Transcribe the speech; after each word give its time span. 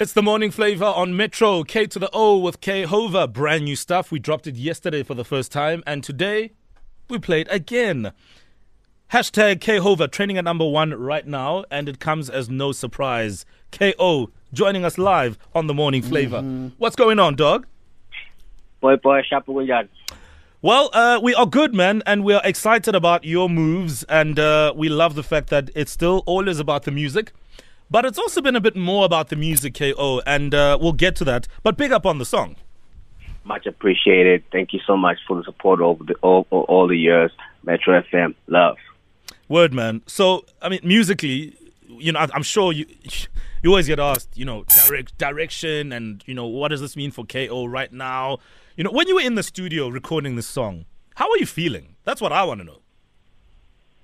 It's 0.00 0.14
the 0.14 0.22
morning 0.22 0.50
flavor 0.50 0.86
on 0.86 1.14
Metro 1.14 1.62
K 1.62 1.86
to 1.88 1.98
the 1.98 2.08
O 2.14 2.38
with 2.38 2.62
K 2.62 2.84
Hova. 2.84 3.28
Brand 3.28 3.64
new 3.64 3.76
stuff. 3.76 4.10
We 4.10 4.18
dropped 4.18 4.46
it 4.46 4.56
yesterday 4.56 5.02
for 5.02 5.12
the 5.12 5.26
first 5.26 5.52
time, 5.52 5.82
and 5.86 6.02
today 6.02 6.52
we 7.10 7.18
played 7.18 7.46
again. 7.50 8.12
Hashtag 9.12 9.60
K 9.60 9.76
Hova 9.76 10.08
training 10.08 10.38
at 10.38 10.44
number 10.44 10.66
one 10.66 10.94
right 10.94 11.26
now, 11.26 11.66
and 11.70 11.86
it 11.86 12.00
comes 12.00 12.30
as 12.30 12.48
no 12.48 12.72
surprise. 12.72 13.44
KO 13.72 14.30
joining 14.54 14.86
us 14.86 14.96
live 14.96 15.36
on 15.54 15.66
the 15.66 15.74
morning 15.74 16.00
flavor. 16.00 16.40
What's 16.78 16.96
going 16.96 17.18
on, 17.18 17.36
dog? 17.36 17.66
boy 18.80 18.96
boy 18.96 19.20
shapo 19.30 19.88
Well, 20.62 20.88
uh, 20.94 21.20
we 21.22 21.34
are 21.34 21.44
good, 21.44 21.74
man, 21.74 22.02
and 22.06 22.24
we 22.24 22.32
are 22.32 22.42
excited 22.42 22.94
about 22.94 23.24
your 23.24 23.50
moves, 23.50 24.04
and 24.04 24.38
uh, 24.38 24.72
we 24.74 24.88
love 24.88 25.14
the 25.14 25.22
fact 25.22 25.50
that 25.50 25.68
it's 25.74 25.92
still 25.92 26.22
always 26.24 26.58
about 26.58 26.84
the 26.84 26.90
music, 26.90 27.34
but 27.90 28.04
it's 28.04 28.18
also 28.18 28.40
been 28.40 28.56
a 28.56 28.60
bit 28.60 28.76
more 28.76 29.04
about 29.04 29.28
the 29.28 29.36
music, 29.36 29.74
KO, 29.74 30.22
and 30.26 30.54
uh, 30.54 30.78
we'll 30.80 30.92
get 30.92 31.16
to 31.16 31.24
that. 31.24 31.48
But 31.62 31.76
big 31.76 31.92
up 31.92 32.06
on 32.06 32.18
the 32.18 32.24
song. 32.24 32.56
much 33.44 33.66
appreciated 33.66 34.44
thank 34.52 34.72
you 34.72 34.80
so 34.86 34.96
much 34.96 35.18
for 35.26 35.36
the 35.36 35.44
support 35.44 35.80
over 35.80 36.04
the 36.04 36.14
all, 36.22 36.46
all, 36.50 36.86
the 36.86 36.96
years 36.96 37.32
metro 37.64 38.00
fm 38.02 38.34
love 38.46 38.76
Word, 39.48 39.74
man. 39.74 40.02
So, 40.06 40.44
I 40.62 40.68
mean, 40.68 40.78
musically, 40.84 41.56
you 41.88 42.12
know, 42.12 42.20
I'm 42.20 42.44
sure 42.44 42.72
you 42.72 42.86
you 43.62 43.70
always 43.70 43.88
get 43.88 43.98
asked, 43.98 44.38
you 44.38 44.44
know, 44.44 44.64
direct 44.86 45.18
direction, 45.18 45.92
and 45.92 46.22
you 46.24 46.34
know, 46.34 46.46
what 46.46 46.68
does 46.68 46.80
this 46.80 46.96
mean 46.96 47.10
for 47.10 47.24
KO 47.24 47.64
right 47.66 47.92
now? 47.92 48.38
You 48.76 48.84
know, 48.84 48.92
when 48.92 49.08
you 49.08 49.16
were 49.16 49.20
in 49.22 49.34
the 49.34 49.42
studio 49.42 49.88
recording 49.88 50.36
this 50.36 50.46
song, 50.46 50.84
how 51.16 51.28
are 51.28 51.38
you 51.38 51.46
feeling? 51.46 51.96
That's 52.04 52.20
what 52.20 52.32
I 52.32 52.44
want 52.44 52.60
to 52.60 52.64
know. 52.64 52.80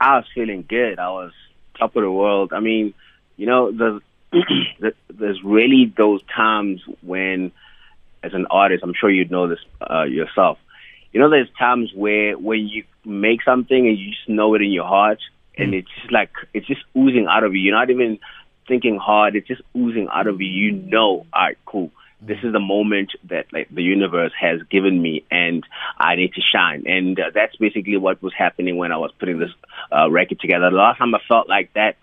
i 0.00 0.16
was 0.16 0.26
feeling 0.34 0.64
good 0.68 0.98
i 0.98 1.08
was 1.08 1.32
top 1.78 1.96
of 1.96 2.02
the 2.02 2.10
world 2.10 2.52
i 2.52 2.60
mean 2.60 2.92
you 3.36 3.46
know 3.46 3.72
there's 3.72 4.02
there's 5.10 5.42
really 5.44 5.92
those 5.96 6.20
times 6.34 6.82
when 7.02 7.52
as 8.22 8.34
an 8.34 8.46
artist 8.50 8.82
i'm 8.82 8.94
sure 8.94 9.10
you'd 9.10 9.30
know 9.30 9.48
this 9.48 9.60
uh, 9.80 10.04
yourself. 10.04 10.58
You 11.12 11.20
know 11.20 11.30
there's 11.30 11.48
times 11.58 11.92
where 11.94 12.36
when 12.36 12.68
you 12.68 12.84
make 13.04 13.42
something 13.42 13.86
and 13.86 13.98
you 13.98 14.10
just 14.10 14.28
know 14.28 14.54
it 14.54 14.62
in 14.62 14.70
your 14.70 14.86
heart 14.86 15.20
and 15.56 15.74
it's 15.74 15.88
just 15.98 16.12
like 16.12 16.30
it's 16.52 16.66
just 16.66 16.82
oozing 16.96 17.26
out 17.26 17.44
of 17.44 17.54
you. 17.54 17.60
You're 17.60 17.74
not 17.74 17.90
even 17.90 18.18
thinking 18.68 18.98
hard. 18.98 19.36
It's 19.36 19.48
just 19.48 19.62
oozing 19.74 20.08
out 20.12 20.26
of 20.26 20.40
you. 20.40 20.46
You 20.46 20.72
know 20.72 21.26
all 21.32 21.42
right 21.42 21.58
cool. 21.64 21.90
This 22.20 22.38
is 22.42 22.52
the 22.52 22.60
moment 22.60 23.12
that 23.24 23.46
like 23.52 23.68
the 23.70 23.82
universe 23.82 24.32
has 24.38 24.62
given 24.70 25.00
me 25.00 25.24
and 25.30 25.64
i 25.98 26.16
need 26.16 26.34
to 26.34 26.40
shine. 26.40 26.84
And 26.86 27.18
uh, 27.18 27.30
that's 27.34 27.56
basically 27.56 27.96
what 27.96 28.22
was 28.22 28.32
happening 28.36 28.76
when 28.76 28.92
i 28.92 28.96
was 28.96 29.12
putting 29.18 29.38
this 29.38 29.52
uh, 29.92 30.10
record 30.10 30.40
together. 30.40 30.70
The 30.70 30.76
last 30.76 30.98
time 30.98 31.14
i 31.14 31.20
felt 31.28 31.48
like 31.48 31.72
that 31.74 31.96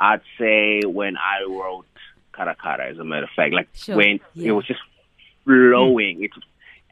i'd 0.00 0.20
say 0.38 0.80
when 0.86 1.16
i 1.16 1.42
wrote 1.48 1.86
CaraCara 2.32 2.90
as 2.90 2.98
a 2.98 3.04
matter 3.04 3.24
of 3.24 3.30
fact 3.36 3.52
like 3.52 3.68
Sure, 3.74 3.96
when 3.96 4.20
yeah. 4.34 4.48
it 4.48 4.52
was 4.52 4.66
just 4.66 4.80
flowing 5.44 6.22
it 6.22 6.30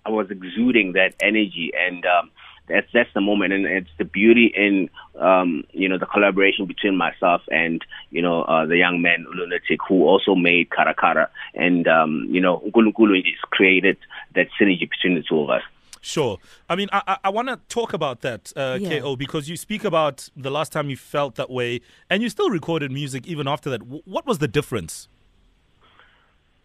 I 0.05 0.11
was 0.11 0.31
exuding 0.31 0.93
that 0.93 1.15
energy, 1.21 1.73
and 1.77 2.05
um, 2.07 2.31
that's 2.69 2.87
that's 2.93 3.13
the 3.15 3.21
moment, 3.21 3.53
and 3.53 3.67
it's 3.67 3.91
the 3.99 4.05
beauty 4.05 4.53
in 4.55 4.89
um, 5.19 5.65
you 5.73 5.89
know 5.89 5.99
the 5.99 6.07
collaboration 6.07 6.67
between 6.67 6.97
myself 6.97 7.43
and 7.51 7.85
you 8.11 8.23
know 8.23 8.43
uh, 8.43 8.67
the 8.67 8.77
young 8.77 9.03
man 9.03 9.27
Lunatik, 9.35 9.79
who 9.89 10.05
also 10.05 10.35
made 10.35 10.71
CaraCara, 10.71 11.29
and 11.55 11.87
um, 11.87 12.27
you 12.31 12.41
know 12.41 12.63
Nkulunkulu 12.67 13.23
just 13.25 13.43
created 13.51 13.99
that 14.35 14.49
synergy 14.61 14.89
between 14.89 15.15
the 15.15 15.23
two 15.23 15.41
of 15.41 15.51
us. 15.51 15.63
Sure. 16.01 16.39
I 16.69 16.77
mean, 16.77 16.89
I, 16.93 17.03
I, 17.07 17.17
I 17.25 17.29
want 17.31 17.49
to 17.49 17.59
talk 17.69 17.93
about 17.93 18.23
that, 18.23 18.53
uh, 18.57 18.79
Yeah. 18.81 19.01
KO, 19.01 19.17
because 19.17 19.49
you 19.49 19.57
speak 19.57 19.85
about 19.85 20.29
the 20.37 20.51
last 20.51 20.73
time 20.73 20.89
you 20.89 20.97
felt 20.97 21.35
that 21.35 21.51
way, 21.51 21.81
and 22.09 22.23
you 22.23 22.29
still 22.29 22.51
recorded 22.51 22.91
music 22.91 23.27
even 23.27 23.47
after 23.47 23.69
that. 23.71 23.81
W- 23.81 24.03
what 24.07 24.27
was 24.27 24.39
the 24.39 24.49
difference? 24.49 25.09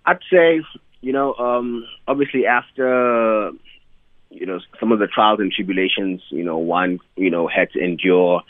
I'd 0.06 0.20
say, 0.32 0.62
you 1.02 1.12
know, 1.12 1.34
um, 1.36 1.86
obviously 2.08 2.46
after, 2.46 3.52
you 4.30 4.46
know, 4.46 4.60
some 4.80 4.92
of 4.92 5.00
the 5.00 5.08
trials 5.08 5.40
and 5.40 5.52
tribulations, 5.52 6.22
you 6.30 6.44
know, 6.44 6.58
one, 6.58 7.00
you 7.16 7.30
know, 7.30 7.48
had 7.48 7.72
to 7.72 7.80
endure 7.80 8.42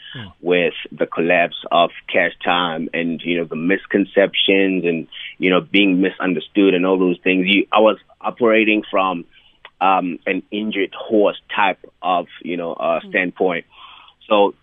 with 0.42 0.74
the 0.92 1.06
collapse 1.06 1.56
of 1.72 1.92
Cash 2.12 2.34
Time 2.44 2.90
and, 2.94 3.22
you 3.24 3.38
know, 3.38 3.46
the 3.46 3.56
misconceptions 3.56 4.84
and, 4.86 5.08
you 5.38 5.50
know, 5.50 5.62
being 5.62 6.02
misunderstood 6.02 6.74
and 6.74 6.86
all 6.86 7.00
those 7.00 7.18
things. 7.24 7.46
You, 7.48 7.68
I 7.72 7.80
was 7.80 7.98
operating 8.22 8.84
from 8.90 9.26
um, 9.86 10.20
an 10.26 10.42
injured 10.52 10.94
horse 10.98 11.40
type 11.56 11.80
of, 12.02 12.28
you 12.42 12.58
know, 12.58 12.74
uh, 12.74 13.00
standpoint. 13.10 13.66
So 14.28 14.56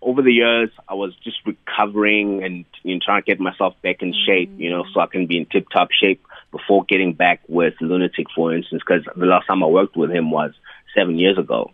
over 0.00 0.22
the 0.22 0.32
years, 0.32 0.70
I 0.88 0.94
was 0.94 1.12
just 1.24 1.38
recovering 1.44 2.44
and 2.44 2.64
you 2.82 2.94
know, 2.94 3.00
trying 3.04 3.22
to 3.22 3.26
get 3.26 3.40
myself 3.40 3.74
back 3.82 4.02
in 4.02 4.14
shape, 4.26 4.52
you 4.56 4.70
know, 4.70 4.84
so 4.94 5.00
I 5.00 5.06
can 5.06 5.26
be 5.26 5.38
in 5.38 5.46
tip 5.46 5.66
top 5.70 5.88
shape 5.90 6.24
before 6.52 6.84
getting 6.84 7.12
back 7.14 7.40
with 7.48 7.74
Lunatik, 7.80 8.26
for 8.34 8.54
instance, 8.54 8.82
because 8.86 9.04
the 9.16 9.26
last 9.26 9.46
time 9.46 9.62
I 9.62 9.66
worked 9.66 9.96
with 9.96 10.10
him 10.10 10.30
was 10.30 10.52
seven 10.96 11.18
years 11.18 11.38
ago. 11.38 11.72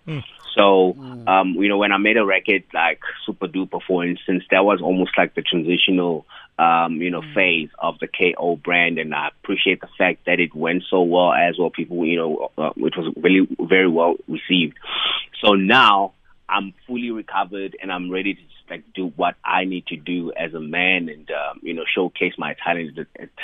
So, 0.57 0.97
um, 1.27 1.55
you 1.55 1.69
know, 1.69 1.79
when 1.79 1.93
I 1.93 1.99
made 1.99 2.17
a 2.17 2.25
record 2.25 2.63
like 2.73 3.01
Super 3.27 3.49
Duper, 3.49 3.81
for 3.87 4.05
instance, 4.05 4.45
that 4.51 4.65
was 4.65 4.81
almost 4.81 5.11
like 5.19 5.35
the 5.35 5.43
transitional, 5.43 6.27
um, 6.59 7.03
you 7.03 7.11
know, 7.11 7.23
phase 7.35 7.69
of 7.79 7.99
the 7.99 8.09
KO 8.09 8.57
brand, 8.57 8.99
and 8.99 9.15
I 9.15 9.29
appreciate 9.29 9.81
the 9.81 9.89
fact 9.99 10.27
that 10.27 10.41
it 10.41 10.55
went 10.55 10.85
so 10.89 11.03
well 11.03 11.33
as 11.33 11.59
well. 11.59 11.71
People, 11.71 12.05
you 12.07 12.17
know, 12.17 12.51
uh, 12.57 12.71
it 12.77 12.97
was 12.97 13.13
really 13.17 13.49
very 13.61 13.89
well 13.89 14.15
received. 14.29 14.77
So 15.43 15.53
now 15.55 16.15
I'm 16.49 16.75
fully 16.87 17.11
recovered 17.11 17.77
and 17.81 17.93
I'm 17.93 18.11
ready 18.11 18.35
to 18.35 18.41
just 18.41 18.71
like 18.71 18.85
do 18.95 19.13
what 19.17 19.35
I 19.45 19.65
need 19.65 19.87
to 19.89 19.97
do 19.97 20.33
as 20.33 20.55
a 20.55 20.61
man 20.61 21.09
and 21.09 21.29
um, 21.31 21.61
you 21.63 21.75
know 21.75 21.85
showcase 21.93 22.35
my 22.39 22.55
talent 22.65 22.99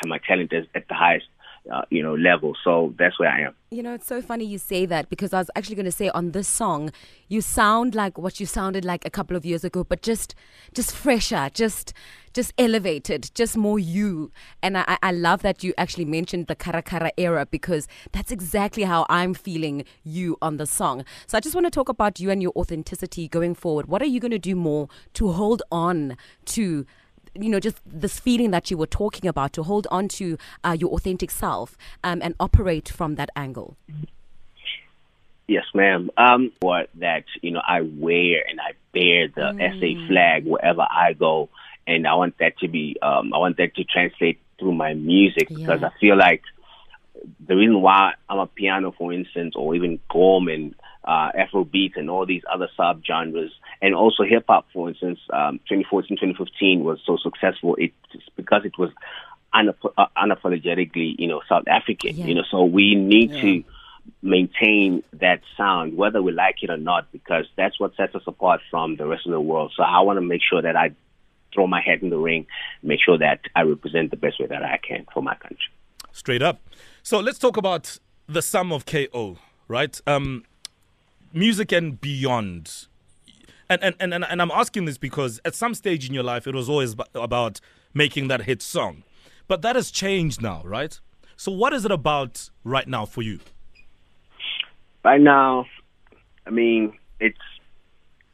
my 0.04 0.18
talent 0.18 0.52
at, 0.52 0.66
at 0.74 0.88
the 0.88 0.94
highest 0.94 1.26
uh, 1.70 1.82
you 1.90 2.02
know 2.02 2.14
level. 2.14 2.56
So 2.62 2.94
that's 2.98 3.18
where 3.18 3.28
I 3.28 3.42
am. 3.42 3.54
You 3.70 3.82
know, 3.82 3.94
it's 3.94 4.06
so 4.06 4.20
funny 4.20 4.44
you 4.44 4.58
say 4.58 4.86
that 4.86 5.08
because 5.08 5.32
I 5.32 5.38
was 5.38 5.50
actually 5.54 5.76
going 5.76 5.86
to 5.86 5.92
say 5.92 6.08
on 6.10 6.32
this 6.32 6.48
song, 6.48 6.90
you 7.28 7.40
sound 7.40 7.94
like 7.94 8.18
what 8.18 8.40
you 8.40 8.46
sounded 8.46 8.84
like 8.84 9.04
a 9.04 9.10
couple 9.10 9.36
of 9.36 9.44
years 9.44 9.62
ago, 9.62 9.84
but 9.84 10.02
just, 10.02 10.34
just 10.74 10.92
fresher, 10.92 11.50
just, 11.54 11.92
just 12.32 12.52
elevated, 12.58 13.30
just 13.34 13.56
more 13.56 13.78
you. 13.78 14.32
And 14.62 14.78
I, 14.78 14.98
I- 15.02 15.12
love 15.12 15.42
that 15.42 15.62
you 15.62 15.74
actually 15.76 16.04
mentioned 16.06 16.46
the 16.46 16.56
CaraCara 16.56 17.10
era 17.18 17.44
because 17.44 17.86
that's 18.12 18.30
exactly 18.30 18.84
how 18.84 19.04
I'm 19.08 19.34
feeling 19.34 19.84
you 20.04 20.38
on 20.40 20.56
the 20.56 20.66
song. 20.66 21.04
So 21.26 21.36
I 21.36 21.40
just 21.40 21.54
want 21.54 21.66
to 21.66 21.70
talk 21.70 21.88
about 21.88 22.20
you 22.20 22.30
and 22.30 22.40
your 22.40 22.52
authenticity 22.56 23.28
going 23.28 23.54
forward. 23.54 23.86
What 23.86 24.00
are 24.00 24.06
you 24.06 24.20
going 24.20 24.30
to 24.30 24.38
do 24.38 24.54
more 24.56 24.88
to 25.14 25.32
hold 25.32 25.62
on 25.70 26.16
to? 26.46 26.86
you 27.34 27.48
know, 27.48 27.60
just 27.60 27.80
this 27.86 28.18
feeling 28.18 28.50
that 28.50 28.72
you 28.72 28.76
were 28.76 28.88
talking 28.88 29.28
about 29.28 29.52
to 29.52 29.62
hold 29.62 29.86
on 29.90 30.08
to 30.08 30.36
uh, 30.64 30.76
your 30.78 30.90
authentic 30.90 31.30
self 31.30 31.76
um, 32.02 32.20
and 32.22 32.34
operate 32.40 32.88
from 32.88 33.14
that 33.14 33.30
angle. 33.36 33.76
Yes, 35.46 35.64
ma'am. 35.74 36.10
Um, 36.16 36.52
what 36.60 36.90
that 36.96 37.24
you 37.42 37.50
know 37.50 37.60
I 37.66 37.80
wear 37.80 38.44
and 38.48 38.60
I 38.60 38.72
bear 38.92 39.26
the 39.28 39.52
SA 39.58 40.06
flag 40.08 40.44
wherever 40.44 40.82
I 40.82 41.12
go, 41.12 41.48
and 41.90 42.06
I 42.06 42.14
want 42.14 42.38
that 42.38 42.56
to 42.58 42.68
be 42.68 42.96
um, 43.02 43.34
I 43.34 43.38
want 43.38 43.56
that 43.56 43.74
to 43.74 43.84
translate 43.84 44.40
through 44.58 44.74
my 44.74 44.94
music 44.94 45.48
because 45.48 45.82
I 45.82 45.90
feel 46.00 46.16
like 46.16 46.42
the 47.46 47.56
reason 47.56 47.82
why 47.82 48.14
amapiano, 48.30 48.94
for 48.96 49.12
instance, 49.12 49.54
or 49.56 49.74
even 49.74 49.98
Gqom 50.08 50.52
and 50.54 50.74
uh, 51.04 51.32
Afrobeat 51.32 51.96
and 51.96 52.08
all 52.08 52.26
these 52.26 52.42
other 52.52 52.68
subgenres, 52.78 53.50
and 53.82 53.94
also 53.94 54.22
hip 54.22 54.44
hop, 54.48 54.66
for 54.72 54.88
instance, 54.88 55.18
um, 55.32 55.58
2014, 55.68 56.16
2015 56.16 56.84
was 56.84 57.00
so 57.04 57.16
successful. 57.16 57.76
It's 57.78 57.94
because 58.36 58.64
it 58.64 58.78
was 58.78 58.90
unap- 59.52 59.92
uh, 59.98 60.06
unapologetically, 60.16 61.16
you 61.18 61.26
know, 61.26 61.40
South 61.48 61.66
African. 61.66 62.16
Yeah. 62.16 62.26
You 62.26 62.34
know, 62.36 62.44
so 62.50 62.64
we 62.64 62.94
need 62.94 63.32
to 63.32 63.64
maintain 64.22 65.02
that 65.14 65.40
sound, 65.56 65.96
whether 65.96 66.22
we 66.22 66.32
like 66.32 66.62
it 66.62 66.70
or 66.70 66.76
not, 66.76 67.10
because 67.10 67.46
that's 67.56 67.80
what 67.80 67.96
sets 67.96 68.14
us 68.14 68.22
apart 68.26 68.60
from 68.70 68.96
the 68.96 69.06
rest 69.06 69.26
of 69.26 69.32
the 69.32 69.40
world. 69.40 69.72
So 69.76 69.82
I 69.82 70.00
want 70.00 70.18
to 70.18 70.22
make 70.22 70.42
sure 70.48 70.62
that 70.62 70.76
I 70.76 70.94
throw 71.54 71.66
my 71.66 71.80
head 71.80 72.02
in 72.02 72.10
the 72.10 72.18
ring, 72.18 72.46
make 72.82 73.00
sure 73.04 73.18
that 73.18 73.40
I 73.54 73.62
represent 73.62 74.10
the 74.10 74.16
best 74.16 74.40
way 74.40 74.46
that 74.46 74.62
I 74.62 74.78
can 74.86 75.06
for 75.12 75.22
my 75.22 75.34
country. 75.34 75.58
Straight 76.12 76.42
up. 76.42 76.60
So 77.02 77.20
let's 77.20 77.38
talk 77.38 77.56
about 77.56 77.98
the 78.26 78.42
sum 78.42 78.72
of 78.72 78.86
KO, 78.86 79.38
right? 79.68 80.00
Um, 80.06 80.44
music 81.32 81.72
and 81.72 82.00
beyond. 82.00 82.86
And, 83.68 83.82
and, 83.82 83.94
and, 84.00 84.12
and 84.14 84.24
and 84.24 84.42
I'm 84.42 84.50
asking 84.50 84.84
this 84.86 84.98
because 84.98 85.40
at 85.44 85.54
some 85.54 85.74
stage 85.74 86.08
in 86.08 86.14
your 86.14 86.24
life, 86.24 86.46
it 86.46 86.54
was 86.54 86.68
always 86.68 86.96
about 87.14 87.60
making 87.94 88.28
that 88.28 88.42
hit 88.42 88.62
song. 88.62 89.04
But 89.46 89.62
that 89.62 89.76
has 89.76 89.90
changed 89.90 90.42
now, 90.42 90.62
right? 90.64 90.98
So 91.36 91.50
what 91.52 91.72
is 91.72 91.84
it 91.84 91.90
about 91.90 92.50
right 92.64 92.86
now 92.86 93.06
for 93.06 93.22
you? 93.22 93.40
Right 95.04 95.20
now, 95.20 95.66
I 96.46 96.50
mean, 96.50 96.92
it's 97.18 97.38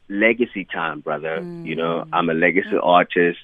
legacy 0.09 0.65
time, 0.65 1.01
brother. 1.01 1.45
You 1.63 1.75
know, 1.75 2.05
I'm 2.11 2.29
a 2.29 2.33
legacy 2.33 2.77
artist. 2.81 3.39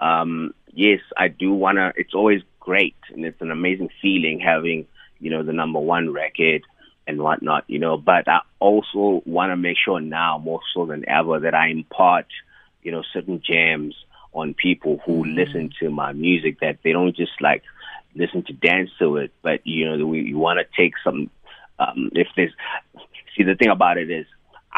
Um, 0.00 0.54
yes, 0.72 1.00
I 1.16 1.28
do 1.28 1.52
wanna. 1.52 1.92
It's 1.96 2.14
always 2.14 2.42
great, 2.60 2.96
and 3.10 3.24
it's 3.24 3.40
an 3.40 3.50
amazing 3.50 3.90
feeling 4.00 4.40
having 4.40 4.86
you 5.20 5.30
know 5.30 5.42
the 5.42 5.52
number 5.52 5.80
one 5.80 6.12
record 6.12 6.62
and 7.06 7.20
whatnot. 7.20 7.64
You 7.66 7.78
know, 7.78 7.96
but 7.96 8.28
I 8.28 8.40
also 8.58 9.22
want 9.26 9.50
to 9.50 9.56
make 9.56 9.76
sure 9.82 10.00
now 10.00 10.38
more 10.38 10.60
so 10.74 10.86
than 10.86 11.08
ever 11.08 11.40
that 11.40 11.54
I 11.54 11.68
impart 11.68 12.26
you 12.82 12.92
know 12.92 13.02
certain 13.12 13.42
gems 13.44 13.94
on 14.32 14.54
people 14.54 15.00
who 15.04 15.24
listen 15.24 15.70
to 15.80 15.90
my 15.90 16.12
music 16.12 16.60
that 16.60 16.78
they 16.84 16.92
don't 16.92 17.16
just 17.16 17.40
like 17.40 17.62
listen 18.14 18.42
to 18.44 18.52
dance 18.52 18.90
to 18.98 19.16
it, 19.16 19.32
but 19.42 19.66
you 19.66 19.88
know 19.88 20.06
we, 20.06 20.24
we 20.24 20.34
want 20.34 20.58
to 20.58 20.76
take 20.76 20.94
some. 21.02 21.30
Um, 21.80 22.10
if 22.12 22.26
there's 22.34 22.52
see 23.36 23.44
the 23.44 23.54
thing 23.54 23.68
about 23.68 23.98
it 23.98 24.10
is, 24.10 24.26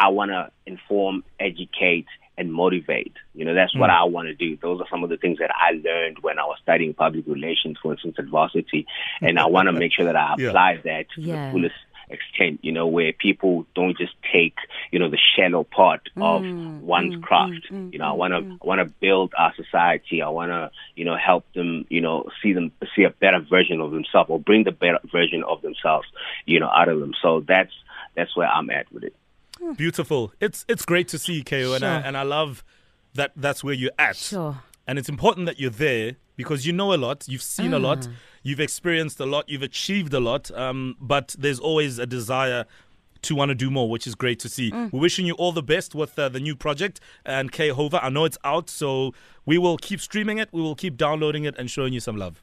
I 0.00 0.08
want 0.08 0.30
to 0.30 0.50
inform, 0.64 1.24
educate, 1.38 2.06
and 2.38 2.50
motivate. 2.50 3.12
You 3.34 3.44
know, 3.44 3.54
that's 3.54 3.76
what 3.76 3.90
hmm. 3.90 3.96
I 3.96 4.04
want 4.04 4.28
to 4.28 4.34
do. 4.34 4.56
Those 4.56 4.80
are 4.80 4.86
some 4.90 5.04
of 5.04 5.10
the 5.10 5.18
things 5.18 5.38
that 5.40 5.50
I 5.54 5.72
learned 5.72 6.20
when 6.22 6.38
I 6.38 6.44
was 6.44 6.58
studying 6.62 6.94
public 6.94 7.26
relations, 7.26 7.76
for 7.82 7.92
instance, 7.92 8.16
at 8.18 8.24
varsity, 8.24 8.86
and 9.20 9.38
I 9.38 9.46
want 9.46 9.66
to 9.66 9.72
make 9.72 9.92
sure 9.92 10.06
that 10.06 10.16
I 10.16 10.34
Yeah. 10.38 10.48
apply 10.48 10.80
that 10.84 11.10
to 11.14 11.20
Yeah. 11.20 11.46
the 11.46 11.52
fullest 11.52 11.74
extent. 12.08 12.60
You 12.62 12.72
know, 12.72 12.86
where 12.86 13.12
people 13.12 13.66
don't 13.74 13.96
just 13.96 14.14
take 14.32 14.56
you 14.90 14.98
know 14.98 15.10
the 15.10 15.18
shallow 15.36 15.64
part 15.64 16.08
hmm. 16.14 16.22
of 16.22 16.82
one's 16.82 17.16
hmm. 17.16 17.20
craft. 17.20 17.66
you 17.70 17.98
know, 17.98 18.06
I 18.06 18.12
want 18.12 18.32
to 18.32 18.58
I 18.62 18.66
want 18.66 18.80
to 18.80 18.94
build 19.00 19.34
our 19.36 19.52
society. 19.54 20.22
I 20.22 20.30
want 20.30 20.50
to 20.50 20.70
you 20.96 21.04
know 21.04 21.16
help 21.18 21.44
them. 21.52 21.84
You 21.90 22.00
know, 22.00 22.30
see 22.42 22.54
them 22.54 22.72
see 22.96 23.04
a 23.04 23.10
better 23.10 23.40
version 23.40 23.82
of 23.82 23.90
themselves 23.90 24.30
or 24.30 24.40
bring 24.40 24.64
the 24.64 24.72
better 24.72 25.00
version 25.12 25.44
of 25.44 25.60
themselves. 25.60 26.08
You 26.46 26.58
know, 26.58 26.70
out 26.70 26.88
of 26.88 27.00
them. 27.00 27.12
So 27.20 27.44
that's 27.46 27.74
that's 28.16 28.34
where 28.34 28.48
I'm 28.48 28.70
at 28.70 28.90
with 28.90 29.04
it. 29.04 29.14
Beautiful. 29.76 30.32
It's 30.40 30.64
it's 30.68 30.84
great 30.84 31.08
to 31.08 31.18
see 31.18 31.42
KO, 31.42 31.74
and 31.74 31.84
I, 31.84 32.00
and 32.00 32.16
I 32.16 32.22
love 32.22 32.64
that 33.14 33.32
that's 33.36 33.62
where 33.64 33.74
you're 33.74 33.92
at. 33.98 34.16
Sure. 34.16 34.60
And 34.86 34.98
it's 34.98 35.08
important 35.08 35.46
that 35.46 35.60
you're 35.60 35.70
there 35.70 36.16
because 36.36 36.66
you 36.66 36.72
know 36.72 36.92
a 36.92 36.96
lot, 36.96 37.24
you've 37.28 37.42
seen 37.42 37.72
a 37.74 37.78
lot, 37.78 38.08
Ah. 38.08 38.12
you've 38.42 38.60
experienced 38.60 39.20
a 39.20 39.26
lot, 39.26 39.48
you've 39.48 39.62
achieved 39.62 40.12
a 40.14 40.20
lot. 40.20 40.50
Um, 40.52 40.96
but 41.00 41.34
there's 41.38 41.60
always 41.60 41.98
a 41.98 42.06
desire 42.06 42.64
to 43.22 43.34
want 43.34 43.50
to 43.50 43.54
do 43.54 43.70
more, 43.70 43.90
which 43.90 44.06
is 44.06 44.14
great 44.14 44.38
to 44.40 44.48
see. 44.48 44.70
Mm. 44.70 44.92
We're 44.92 45.00
wishing 45.00 45.26
you 45.26 45.34
all 45.34 45.52
the 45.52 45.62
best 45.62 45.94
with 45.94 46.18
uh, 46.18 46.30
the 46.30 46.40
new 46.40 46.56
project 46.56 46.98
and 47.24 47.52
K 47.52 47.68
Hova. 47.68 48.02
I 48.02 48.08
know 48.08 48.24
it's 48.24 48.38
out, 48.44 48.70
so 48.70 49.12
we 49.44 49.58
will 49.58 49.76
keep 49.76 50.00
streaming 50.00 50.38
it, 50.38 50.48
we 50.52 50.62
will 50.62 50.74
keep 50.74 50.96
downloading 50.96 51.44
it 51.44 51.54
and 51.58 51.70
showing 51.70 51.92
you 51.92 52.00
some 52.00 52.16
love. 52.16 52.42